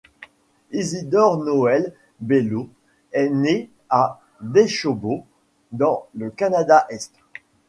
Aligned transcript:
Isidore-Noël 0.71 1.93
Belleau 2.21 2.69
est 3.11 3.29
né 3.29 3.69
à 3.91 4.19
Deschambault, 4.41 5.27
dans 5.73 6.07
le 6.15 6.31
Canada-Est. 6.31 7.13